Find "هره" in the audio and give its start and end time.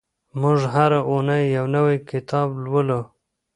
0.73-0.99